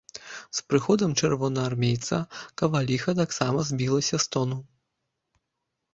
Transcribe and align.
З 0.59 0.61
прыходам 0.69 1.11
чырвонаармейца 1.25 2.17
каваліха 2.63 3.11
таксама 3.23 3.59
збілася 3.71 4.15
з 4.25 4.37
тону. 4.37 4.57